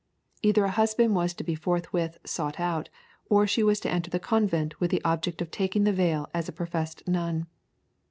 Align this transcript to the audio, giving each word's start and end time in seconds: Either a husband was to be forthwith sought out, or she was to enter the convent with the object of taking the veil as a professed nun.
Either 0.41 0.65
a 0.65 0.71
husband 0.71 1.13
was 1.13 1.31
to 1.31 1.43
be 1.43 1.53
forthwith 1.53 2.17
sought 2.25 2.59
out, 2.59 2.89
or 3.29 3.45
she 3.45 3.61
was 3.61 3.79
to 3.79 3.91
enter 3.91 4.09
the 4.09 4.19
convent 4.19 4.79
with 4.81 4.89
the 4.89 5.03
object 5.05 5.43
of 5.43 5.51
taking 5.51 5.83
the 5.83 5.93
veil 5.93 6.27
as 6.33 6.49
a 6.49 6.51
professed 6.51 7.07
nun. 7.07 7.45